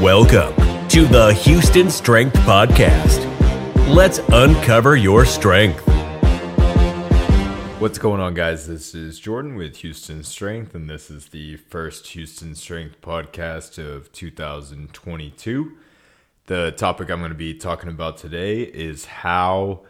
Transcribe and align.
Welcome 0.00 0.56
to 0.88 1.04
the 1.04 1.34
Houston 1.42 1.90
Strength 1.90 2.36
Podcast. 2.36 3.18
Let's 3.94 4.18
uncover 4.30 4.96
your 4.96 5.26
strength. 5.26 5.86
What's 7.78 7.98
going 7.98 8.18
on, 8.18 8.32
guys? 8.32 8.66
This 8.66 8.94
is 8.94 9.20
Jordan 9.20 9.56
with 9.56 9.76
Houston 9.76 10.22
Strength, 10.22 10.74
and 10.74 10.88
this 10.88 11.10
is 11.10 11.26
the 11.26 11.56
first 11.56 12.06
Houston 12.06 12.54
Strength 12.54 13.02
podcast 13.02 13.76
of 13.76 14.10
2022. 14.12 15.76
The 16.46 16.72
topic 16.72 17.10
I'm 17.10 17.18
going 17.18 17.28
to 17.28 17.34
be 17.34 17.52
talking 17.52 17.90
about 17.90 18.16
today 18.16 18.62
is 18.62 19.04
how 19.04 19.80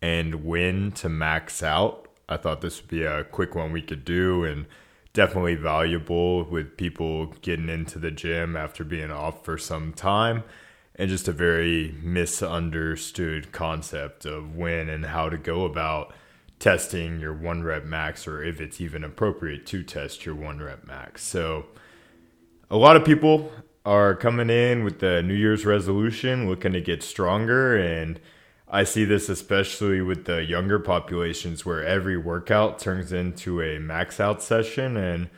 and 0.00 0.42
when 0.46 0.90
to 0.92 1.10
max 1.10 1.62
out. 1.62 2.08
I 2.30 2.38
thought 2.38 2.62
this 2.62 2.80
would 2.80 2.88
be 2.88 3.02
a 3.02 3.24
quick 3.24 3.54
one 3.54 3.72
we 3.72 3.82
could 3.82 4.06
do 4.06 4.42
and 4.42 4.64
definitely 5.12 5.56
valuable 5.56 6.44
with 6.44 6.76
people 6.76 7.26
getting 7.42 7.68
into 7.68 7.98
the 7.98 8.10
gym 8.10 8.56
after 8.56 8.84
being 8.84 9.10
off 9.10 9.44
for 9.44 9.58
some 9.58 9.92
time 9.92 10.44
and 10.94 11.08
just 11.08 11.28
a 11.28 11.32
very 11.32 11.94
misunderstood 12.02 13.52
concept 13.52 14.24
of 14.24 14.54
when 14.54 14.88
and 14.88 15.06
how 15.06 15.28
to 15.28 15.38
go 15.38 15.64
about 15.64 16.12
testing 16.58 17.18
your 17.18 17.32
one 17.32 17.62
rep 17.62 17.84
max 17.84 18.26
or 18.26 18.42
if 18.42 18.60
it's 18.60 18.80
even 18.80 19.02
appropriate 19.02 19.66
to 19.66 19.82
test 19.82 20.26
your 20.26 20.34
one 20.34 20.58
rep 20.60 20.86
max. 20.86 21.24
So, 21.24 21.66
a 22.70 22.76
lot 22.76 22.96
of 22.96 23.04
people 23.04 23.50
are 23.84 24.14
coming 24.14 24.50
in 24.50 24.84
with 24.84 25.00
the 25.00 25.22
New 25.22 25.34
Year's 25.34 25.64
resolution 25.64 26.48
looking 26.48 26.72
to 26.72 26.80
get 26.80 27.02
stronger 27.02 27.76
and 27.76 28.20
I 28.72 28.84
see 28.84 29.04
this 29.04 29.28
especially 29.28 30.00
with 30.00 30.26
the 30.26 30.44
younger 30.44 30.78
populations 30.78 31.66
where 31.66 31.84
every 31.84 32.16
workout 32.16 32.78
turns 32.78 33.12
into 33.12 33.60
a 33.60 33.80
max 33.80 34.20
out 34.20 34.42
session. 34.44 34.96
And 34.96 35.28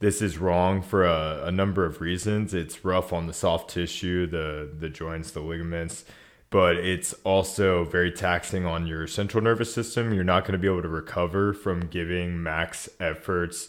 this 0.00 0.20
is 0.20 0.38
wrong 0.38 0.82
for 0.82 1.04
a, 1.04 1.44
a, 1.44 1.52
number 1.52 1.84
of 1.84 2.00
reasons. 2.00 2.52
It's 2.52 2.84
rough 2.84 3.12
on 3.12 3.28
the 3.28 3.32
soft 3.32 3.70
tissue, 3.70 4.26
the, 4.26 4.68
the 4.76 4.88
joints, 4.88 5.30
the 5.30 5.40
ligaments, 5.40 6.04
but 6.50 6.76
it's 6.78 7.12
also 7.22 7.84
very 7.84 8.10
taxing 8.10 8.66
on 8.66 8.88
your 8.88 9.06
central 9.06 9.44
nervous 9.44 9.72
system. 9.72 10.12
You're 10.12 10.24
not 10.24 10.44
going 10.44 10.52
to 10.54 10.58
be 10.58 10.66
able 10.66 10.82
to 10.82 10.88
recover 10.88 11.52
from 11.52 11.86
giving 11.86 12.42
max 12.42 12.88
efforts 12.98 13.68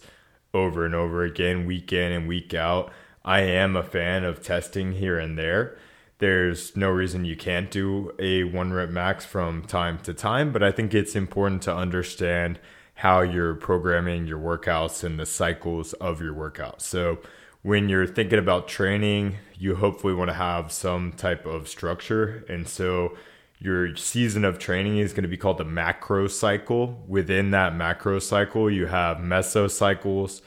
over 0.52 0.84
and 0.84 0.96
over 0.96 1.24
again, 1.24 1.68
week 1.68 1.94
in 1.94 2.12
and 2.12 2.28
week 2.28 2.56
out. 2.56 2.92
I 3.24 3.42
am 3.42 3.76
a 3.76 3.84
fan 3.84 4.24
of 4.24 4.42
testing 4.42 4.94
here 4.94 5.20
and 5.20 5.38
there 5.38 5.78
there's 6.22 6.78
no 6.78 6.90
reason 6.90 7.26
you 7.26 7.36
can't 7.36 7.72
do 7.72 8.12
a 8.20 8.44
one 8.44 8.72
rep 8.72 8.90
max 8.90 9.26
from 9.26 9.64
time 9.64 9.98
to 10.04 10.14
time, 10.14 10.54
but 10.54 10.62
I 10.62 10.72
think 10.72 10.94
it's 10.94 11.16
important 11.16 11.64
to 11.64 11.76
understand 11.76 12.60
how 12.94 13.22
you're 13.22 13.56
programming 13.56 14.28
your 14.28 14.38
workouts 14.38 15.04
and 15.04 15.20
the 15.20 15.26
cycles 15.26 15.94
of 15.94 16.22
your 16.22 16.36
workouts. 16.36 16.82
So, 16.82 17.18
when 17.64 17.90
you're 17.90 18.06
thinking 18.06 18.38
about 18.38 18.68
training, 18.68 19.38
you 19.58 19.76
hopefully 19.76 20.14
want 20.14 20.30
to 20.30 20.36
have 20.36 20.72
some 20.72 21.12
type 21.12 21.48
of 21.48 21.68
structure. 21.68 22.46
And 22.48 22.68
so, 22.68 23.18
your 23.58 23.96
season 23.96 24.46
of 24.46 24.60
training 24.60 24.98
is 24.98 25.14
going 25.14 25.24
to 25.24 25.28
be 25.28 25.38
called 25.38 25.58
the 25.58 25.66
macro 25.66 26.28
cycle. 26.28 27.04
Within 27.08 27.50
that 27.52 27.76
macro 27.76 28.20
cycle, 28.20 28.70
you 28.70 28.86
have 28.86 29.18
mesocycles 29.18 30.42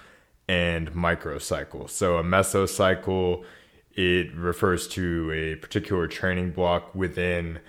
and 0.48 0.92
microcycles. 0.92 1.90
So, 1.90 2.18
a 2.18 2.22
mesocycle 2.22 3.44
it 3.94 4.34
refers 4.34 4.88
to 4.88 5.30
a 5.32 5.56
particular 5.56 6.06
training 6.06 6.50
block 6.50 6.94
within 6.94 7.60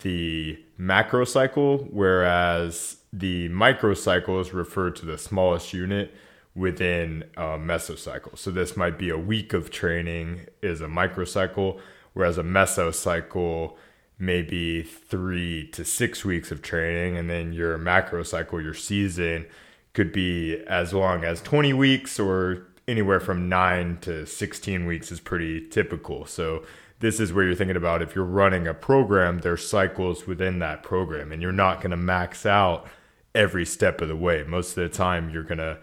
the 0.00 0.62
macro 0.76 1.24
cycle, 1.24 1.88
whereas 1.90 2.98
the 3.12 3.48
microcycles 3.48 4.52
refer 4.52 4.90
to 4.90 5.06
the 5.06 5.16
smallest 5.16 5.72
unit 5.72 6.14
within 6.54 7.24
a 7.36 7.58
mesocycle. 7.58 8.36
So 8.38 8.50
this 8.50 8.76
might 8.76 8.98
be 8.98 9.08
a 9.08 9.18
week 9.18 9.52
of 9.52 9.70
training 9.70 10.46
is 10.62 10.80
a 10.80 10.86
microcycle, 10.86 11.80
whereas 12.12 12.38
a 12.38 12.42
mesocycle 12.42 13.76
may 14.18 14.42
be 14.42 14.82
three 14.82 15.68
to 15.72 15.84
six 15.84 16.24
weeks 16.24 16.52
of 16.52 16.62
training, 16.62 17.16
and 17.16 17.28
then 17.28 17.52
your 17.52 17.76
macro 17.78 18.22
cycle, 18.22 18.60
your 18.60 18.74
season, 18.74 19.46
could 19.92 20.12
be 20.12 20.62
as 20.66 20.92
long 20.92 21.24
as 21.24 21.40
20 21.42 21.72
weeks 21.72 22.20
or 22.20 22.66
anywhere 22.86 23.20
from 23.20 23.48
nine 23.48 23.98
to 24.02 24.26
16 24.26 24.86
weeks 24.86 25.10
is 25.10 25.20
pretty 25.20 25.68
typical. 25.68 26.26
So 26.26 26.64
this 27.00 27.20
is 27.20 27.32
where 27.32 27.44
you're 27.44 27.54
thinking 27.54 27.76
about 27.76 28.02
if 28.02 28.14
you're 28.14 28.24
running 28.24 28.66
a 28.66 28.74
program, 28.74 29.40
there's 29.40 29.66
cycles 29.66 30.26
within 30.26 30.58
that 30.60 30.82
program, 30.82 31.32
and 31.32 31.42
you're 31.42 31.52
not 31.52 31.80
going 31.80 31.90
to 31.90 31.96
max 31.96 32.46
out 32.46 32.86
every 33.34 33.66
step 33.66 34.00
of 34.00 34.08
the 34.08 34.16
way. 34.16 34.42
Most 34.44 34.76
of 34.76 34.82
the 34.84 34.88
time, 34.88 35.30
you're 35.30 35.42
going 35.42 35.58
to 35.58 35.78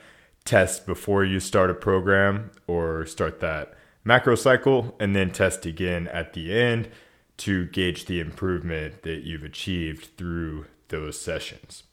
test 0.46 0.86
before 0.86 1.24
you 1.24 1.40
start 1.40 1.70
a 1.70 1.76
program 1.76 2.52
or 2.68 3.06
start 3.06 3.40
that 3.42 3.74
macro 4.04 4.36
cycle 4.36 4.96
and 5.00 5.16
then 5.16 5.32
test 5.32 5.66
again 5.66 6.08
at 6.08 6.34
the 6.34 6.54
end 6.54 6.90
to 7.38 7.66
gauge 7.68 8.06
the 8.06 8.20
improvement 8.20 9.04
that 9.04 9.24
you've 9.24 9.44
achieved 9.44 10.18
through 10.18 10.66
those 10.90 11.20
sessions. 11.20 11.84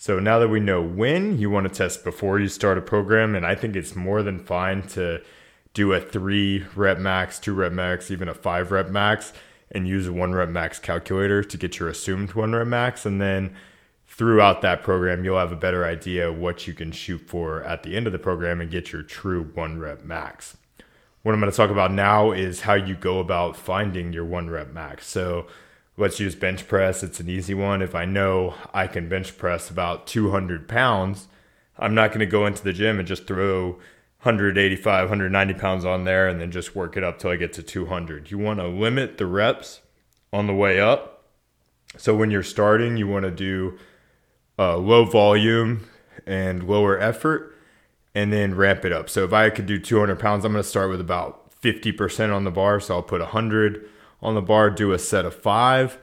So 0.00 0.20
now 0.20 0.38
that 0.38 0.48
we 0.48 0.60
know 0.60 0.80
when 0.80 1.38
you 1.38 1.50
want 1.50 1.66
to 1.66 1.76
test 1.76 2.04
before 2.04 2.38
you 2.38 2.46
start 2.46 2.78
a 2.78 2.80
program, 2.80 3.34
and 3.34 3.44
I 3.44 3.56
think 3.56 3.74
it's 3.74 3.96
more 3.96 4.22
than 4.22 4.38
fine 4.38 4.82
to 4.90 5.20
do 5.74 5.92
a 5.92 6.00
three 6.00 6.64
rep 6.76 7.00
max, 7.00 7.40
two 7.40 7.52
rep 7.52 7.72
max, 7.72 8.08
even 8.08 8.28
a 8.28 8.34
five 8.34 8.70
rep 8.70 8.90
max, 8.90 9.32
and 9.72 9.88
use 9.88 10.06
a 10.06 10.12
one 10.12 10.32
rep 10.32 10.50
max 10.50 10.78
calculator 10.78 11.42
to 11.42 11.56
get 11.56 11.80
your 11.80 11.88
assumed 11.88 12.34
one 12.34 12.54
rep 12.54 12.68
max. 12.68 13.04
And 13.04 13.20
then 13.20 13.56
throughout 14.06 14.62
that 14.62 14.84
program, 14.84 15.24
you'll 15.24 15.36
have 15.36 15.50
a 15.50 15.56
better 15.56 15.84
idea 15.84 16.32
what 16.32 16.68
you 16.68 16.74
can 16.74 16.92
shoot 16.92 17.22
for 17.26 17.64
at 17.64 17.82
the 17.82 17.96
end 17.96 18.06
of 18.06 18.12
the 18.12 18.20
program 18.20 18.60
and 18.60 18.70
get 18.70 18.92
your 18.92 19.02
true 19.02 19.50
one 19.54 19.80
rep 19.80 20.04
max. 20.04 20.56
What 21.22 21.32
I'm 21.32 21.40
going 21.40 21.50
to 21.50 21.56
talk 21.56 21.70
about 21.70 21.92
now 21.92 22.30
is 22.30 22.60
how 22.60 22.74
you 22.74 22.94
go 22.94 23.18
about 23.18 23.56
finding 23.56 24.12
your 24.12 24.24
one 24.24 24.48
rep 24.48 24.72
max. 24.72 25.08
So, 25.08 25.48
let's 25.98 26.20
use 26.20 26.34
bench 26.34 26.66
press. 26.68 27.02
It's 27.02 27.20
an 27.20 27.28
easy 27.28 27.54
one. 27.54 27.82
If 27.82 27.94
I 27.94 28.04
know 28.04 28.54
I 28.72 28.86
can 28.86 29.08
bench 29.08 29.36
press 29.36 29.68
about 29.68 30.06
200 30.06 30.68
pounds, 30.68 31.26
I'm 31.76 31.94
not 31.94 32.10
going 32.10 32.20
to 32.20 32.26
go 32.26 32.46
into 32.46 32.62
the 32.62 32.72
gym 32.72 32.98
and 32.98 33.06
just 33.06 33.26
throw 33.26 33.72
185, 34.22 35.02
190 35.04 35.54
pounds 35.54 35.84
on 35.84 36.04
there 36.04 36.28
and 36.28 36.40
then 36.40 36.50
just 36.50 36.74
work 36.74 36.96
it 36.96 37.04
up 37.04 37.18
till 37.18 37.30
I 37.30 37.36
get 37.36 37.52
to 37.54 37.62
200. 37.62 38.30
You 38.30 38.38
want 38.38 38.60
to 38.60 38.68
limit 38.68 39.18
the 39.18 39.26
reps 39.26 39.80
on 40.32 40.46
the 40.46 40.54
way 40.54 40.80
up. 40.80 41.24
So 41.96 42.14
when 42.14 42.30
you're 42.30 42.42
starting, 42.42 42.96
you 42.96 43.08
want 43.08 43.24
to 43.24 43.30
do 43.30 43.78
uh, 44.58 44.76
low 44.76 45.04
volume 45.04 45.88
and 46.26 46.68
lower 46.68 46.98
effort 46.98 47.56
and 48.14 48.32
then 48.32 48.54
ramp 48.54 48.84
it 48.84 48.92
up. 48.92 49.10
So 49.10 49.24
if 49.24 49.32
I 49.32 49.50
could 49.50 49.66
do 49.66 49.78
200 49.78 50.18
pounds, 50.18 50.44
I'm 50.44 50.52
going 50.52 50.62
to 50.62 50.68
start 50.68 50.90
with 50.90 51.00
about 51.00 51.50
50% 51.60 52.34
on 52.34 52.44
the 52.44 52.50
bar. 52.50 52.78
So 52.78 52.96
I'll 52.96 53.02
put 53.02 53.20
100 53.20 53.88
on 54.20 54.34
the 54.34 54.42
bar, 54.42 54.70
do 54.70 54.92
a 54.92 54.98
set 54.98 55.24
of 55.24 55.34
five. 55.34 55.98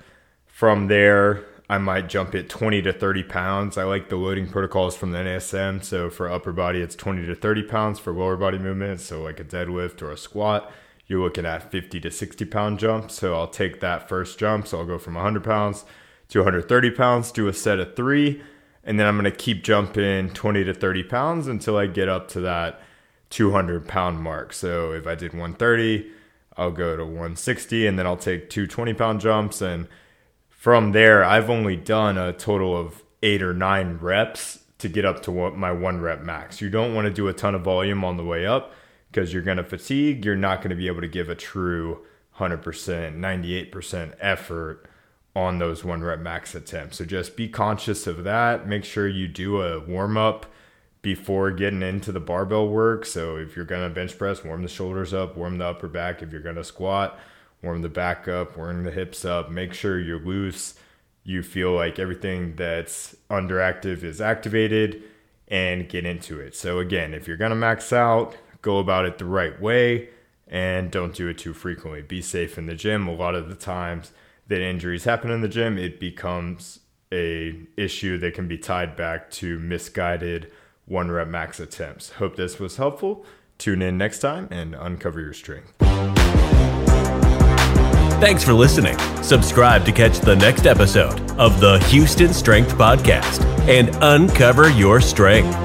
From 0.45 0.87
there, 0.87 1.43
I 1.69 1.77
might 1.79 2.07
jump 2.07 2.35
it 2.35 2.49
20 2.49 2.81
to 2.83 2.93
30 2.93 3.23
pounds. 3.23 3.77
I 3.77 3.83
like 3.83 4.09
the 4.09 4.15
loading 4.15 4.47
protocols 4.47 4.95
from 4.95 5.11
the 5.11 5.17
NSM. 5.19 5.83
So 5.83 6.09
for 6.09 6.31
upper 6.31 6.51
body, 6.51 6.79
it's 6.79 6.95
20 6.95 7.25
to 7.25 7.35
30 7.35 7.63
pounds. 7.63 7.99
For 7.99 8.13
lower 8.13 8.37
body 8.37 8.59
movements, 8.59 9.03
so 9.03 9.21
like 9.21 9.39
a 9.39 9.43
deadlift 9.43 10.01
or 10.01 10.11
a 10.11 10.17
squat, 10.17 10.71
you're 11.07 11.21
looking 11.21 11.45
at 11.45 11.71
50 11.71 11.99
to 12.01 12.11
60 12.11 12.45
pound 12.45 12.79
jumps. 12.79 13.15
So 13.15 13.33
I'll 13.33 13.47
take 13.47 13.79
that 13.79 14.07
first 14.07 14.37
jump. 14.37 14.67
So 14.67 14.79
I'll 14.79 14.85
go 14.85 14.99
from 14.99 15.15
100 15.15 15.43
pounds 15.43 15.85
to 16.29 16.39
130 16.39 16.91
pounds, 16.91 17.31
do 17.31 17.47
a 17.47 17.53
set 17.53 17.79
of 17.79 17.95
three, 17.95 18.41
and 18.83 18.99
then 18.99 19.07
I'm 19.07 19.19
going 19.19 19.31
to 19.31 19.37
keep 19.37 19.63
jumping 19.63 20.31
20 20.31 20.63
to 20.63 20.73
30 20.73 21.03
pounds 21.03 21.47
until 21.47 21.77
I 21.77 21.87
get 21.87 22.09
up 22.09 22.27
to 22.29 22.39
that 22.41 22.81
200 23.29 23.87
pound 23.87 24.21
mark. 24.21 24.53
So 24.53 24.91
if 24.91 25.07
I 25.07 25.15
did 25.15 25.33
130, 25.33 26.11
I'll 26.57 26.71
go 26.71 26.95
to 26.95 27.03
160 27.03 27.87
and 27.87 27.99
then 27.99 28.05
I'll 28.05 28.17
take 28.17 28.49
two 28.49 28.67
20 28.67 28.93
pound 28.93 29.21
jumps. 29.21 29.61
And 29.61 29.87
from 30.49 30.91
there, 30.91 31.23
I've 31.23 31.49
only 31.49 31.75
done 31.75 32.17
a 32.17 32.33
total 32.33 32.75
of 32.75 33.03
eight 33.21 33.41
or 33.41 33.53
nine 33.53 33.97
reps 34.01 34.59
to 34.79 34.89
get 34.89 35.05
up 35.05 35.21
to 35.23 35.31
what 35.31 35.57
my 35.57 35.71
one 35.71 36.01
rep 36.01 36.21
max. 36.21 36.61
You 36.61 36.69
don't 36.69 36.93
want 36.93 37.05
to 37.05 37.13
do 37.13 37.27
a 37.27 37.33
ton 37.33 37.55
of 37.55 37.61
volume 37.61 38.03
on 38.03 38.17
the 38.17 38.25
way 38.25 38.45
up 38.45 38.73
because 39.11 39.33
you're 39.33 39.41
going 39.41 39.57
to 39.57 39.63
fatigue. 39.63 40.25
You're 40.25 40.35
not 40.35 40.59
going 40.59 40.69
to 40.69 40.75
be 40.75 40.87
able 40.87 41.01
to 41.01 41.07
give 41.07 41.29
a 41.29 41.35
true 41.35 42.05
100%, 42.37 42.61
98% 42.61 44.13
effort 44.19 44.89
on 45.35 45.59
those 45.59 45.83
one 45.83 46.01
rep 46.01 46.19
max 46.19 46.55
attempts. 46.55 46.97
So 46.97 47.05
just 47.05 47.35
be 47.35 47.47
conscious 47.47 48.07
of 48.07 48.23
that. 48.23 48.67
Make 48.67 48.85
sure 48.85 49.07
you 49.07 49.27
do 49.27 49.61
a 49.61 49.79
warm 49.79 50.17
up 50.17 50.45
before 51.05 51.51
getting 51.51 51.83
into 51.83 52.11
the 52.11 52.19
barbell 52.19 52.67
work. 52.67 53.05
So 53.05 53.35
if 53.35 53.55
you're 53.55 53.63
gonna 53.63 53.91
bench 53.91 54.17
press, 54.17 54.43
warm 54.43 54.63
the 54.63 54.67
shoulders 54.67 55.13
up, 55.13 55.37
warm 55.37 55.59
the 55.59 55.65
upper 55.65 55.87
back. 55.87 56.23
If 56.23 56.31
you're 56.31 56.41
gonna 56.41 56.63
squat, 56.63 57.19
warm 57.61 57.83
the 57.83 57.89
back 57.89 58.27
up, 58.27 58.57
warm 58.57 58.83
the 58.83 58.89
hips 58.89 59.23
up. 59.23 59.51
Make 59.51 59.75
sure 59.75 59.99
you're 59.99 60.17
loose. 60.17 60.73
You 61.23 61.43
feel 61.43 61.73
like 61.73 61.99
everything 61.99 62.55
that's 62.55 63.15
underactive 63.29 64.01
is 64.01 64.19
activated 64.19 65.03
and 65.47 65.87
get 65.87 66.07
into 66.07 66.39
it. 66.39 66.55
So 66.55 66.79
again, 66.79 67.13
if 67.13 67.27
you're 67.27 67.37
gonna 67.37 67.53
max 67.53 67.93
out, 67.93 68.35
go 68.63 68.79
about 68.79 69.05
it 69.05 69.19
the 69.19 69.25
right 69.25 69.61
way 69.61 70.09
and 70.47 70.89
don't 70.89 71.13
do 71.13 71.27
it 71.27 71.37
too 71.37 71.53
frequently. 71.53 72.01
Be 72.01 72.23
safe 72.23 72.57
in 72.57 72.65
the 72.65 72.73
gym. 72.73 73.07
A 73.07 73.13
lot 73.13 73.35
of 73.35 73.47
the 73.47 73.53
times 73.53 74.11
that 74.47 74.59
injuries 74.59 75.03
happen 75.03 75.29
in 75.29 75.41
the 75.41 75.47
gym, 75.47 75.77
it 75.77 75.99
becomes 75.99 76.79
a 77.13 77.59
issue 77.77 78.17
that 78.17 78.33
can 78.33 78.47
be 78.47 78.57
tied 78.57 78.95
back 78.95 79.29
to 79.29 79.59
misguided 79.59 80.51
one 80.85 81.11
rep 81.11 81.27
max 81.27 81.59
attempts. 81.59 82.11
Hope 82.11 82.35
this 82.35 82.59
was 82.59 82.77
helpful. 82.77 83.25
Tune 83.57 83.81
in 83.81 83.97
next 83.97 84.19
time 84.19 84.47
and 84.51 84.75
uncover 84.75 85.19
your 85.19 85.33
strength. 85.33 85.73
Thanks 88.19 88.43
for 88.43 88.53
listening. 88.53 88.97
Subscribe 89.21 89.85
to 89.85 89.91
catch 89.91 90.19
the 90.19 90.35
next 90.35 90.65
episode 90.65 91.19
of 91.31 91.59
the 91.59 91.79
Houston 91.89 92.33
Strength 92.33 92.73
Podcast 92.73 93.43
and 93.67 93.89
uncover 94.01 94.69
your 94.69 95.01
strength. 95.01 95.55